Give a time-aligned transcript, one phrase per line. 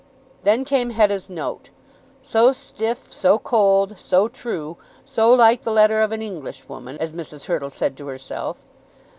[0.43, 1.69] Then came Hetta's note,
[2.23, 7.45] so stiff, so cold, so true, so like the letter of an Englishwoman, as Mrs.
[7.45, 8.65] Hurtle said to herself.